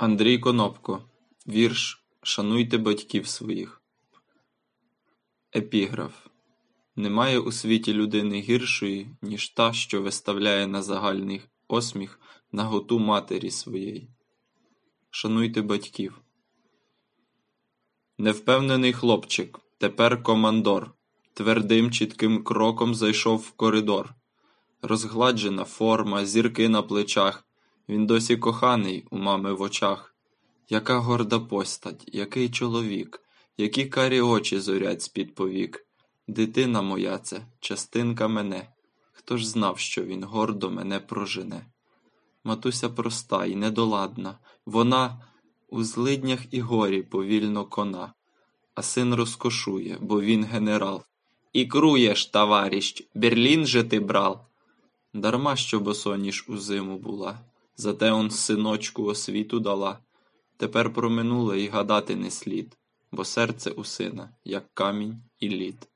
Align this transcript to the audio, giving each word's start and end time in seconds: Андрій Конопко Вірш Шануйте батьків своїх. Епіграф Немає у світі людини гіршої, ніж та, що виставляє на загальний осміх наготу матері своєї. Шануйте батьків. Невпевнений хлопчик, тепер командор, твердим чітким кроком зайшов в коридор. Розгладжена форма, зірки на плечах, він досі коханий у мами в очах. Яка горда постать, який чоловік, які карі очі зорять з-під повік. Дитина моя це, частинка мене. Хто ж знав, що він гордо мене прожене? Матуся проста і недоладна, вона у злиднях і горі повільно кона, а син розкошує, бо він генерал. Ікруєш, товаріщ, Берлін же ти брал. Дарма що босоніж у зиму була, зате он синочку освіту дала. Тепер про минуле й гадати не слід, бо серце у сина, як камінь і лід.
Андрій 0.00 0.38
Конопко 0.38 1.02
Вірш 1.48 2.04
Шануйте 2.22 2.78
батьків 2.78 3.26
своїх. 3.26 3.82
Епіграф 5.56 6.26
Немає 6.96 7.38
у 7.38 7.52
світі 7.52 7.92
людини 7.92 8.40
гіршої, 8.40 9.10
ніж 9.22 9.48
та, 9.48 9.72
що 9.72 10.02
виставляє 10.02 10.66
на 10.66 10.82
загальний 10.82 11.42
осміх 11.68 12.20
наготу 12.52 12.98
матері 12.98 13.50
своєї. 13.50 14.08
Шануйте 15.10 15.62
батьків. 15.62 16.20
Невпевнений 18.18 18.92
хлопчик, 18.92 19.60
тепер 19.78 20.22
командор, 20.22 20.94
твердим 21.34 21.90
чітким 21.90 22.44
кроком 22.44 22.94
зайшов 22.94 23.38
в 23.38 23.50
коридор. 23.50 24.14
Розгладжена 24.82 25.64
форма, 25.64 26.26
зірки 26.26 26.68
на 26.68 26.82
плечах, 26.82 27.49
він 27.90 28.06
досі 28.06 28.36
коханий 28.36 29.06
у 29.10 29.18
мами 29.18 29.52
в 29.52 29.62
очах. 29.62 30.14
Яка 30.68 30.98
горда 30.98 31.38
постать, 31.38 32.04
який 32.06 32.50
чоловік, 32.50 33.20
які 33.56 33.86
карі 33.86 34.20
очі 34.20 34.60
зорять 34.60 35.02
з-під 35.02 35.34
повік. 35.34 35.86
Дитина 36.28 36.82
моя 36.82 37.18
це, 37.18 37.40
частинка 37.60 38.28
мене. 38.28 38.68
Хто 39.12 39.36
ж 39.36 39.48
знав, 39.48 39.78
що 39.78 40.04
він 40.04 40.24
гордо 40.24 40.70
мене 40.70 41.00
прожене? 41.00 41.66
Матуся 42.44 42.88
проста 42.88 43.46
і 43.46 43.56
недоладна, 43.56 44.38
вона 44.66 45.24
у 45.68 45.84
злиднях 45.84 46.40
і 46.50 46.60
горі 46.60 47.02
повільно 47.02 47.64
кона, 47.64 48.12
а 48.74 48.82
син 48.82 49.14
розкошує, 49.14 49.98
бо 50.00 50.20
він 50.20 50.44
генерал. 50.44 51.02
Ікруєш, 51.52 52.26
товаріщ, 52.26 53.08
Берлін 53.14 53.66
же 53.66 53.84
ти 53.84 54.00
брал. 54.00 54.40
Дарма 55.14 55.56
що 55.56 55.80
босоніж 55.80 56.44
у 56.48 56.58
зиму 56.58 56.98
була, 56.98 57.40
зате 57.80 58.12
он 58.12 58.30
синочку 58.30 59.04
освіту 59.04 59.60
дала. 59.60 59.98
Тепер 60.56 60.92
про 60.92 61.10
минуле 61.10 61.60
й 61.60 61.68
гадати 61.68 62.16
не 62.16 62.30
слід, 62.30 62.78
бо 63.12 63.24
серце 63.24 63.70
у 63.70 63.84
сина, 63.84 64.34
як 64.44 64.74
камінь 64.74 65.22
і 65.38 65.48
лід. 65.48 65.89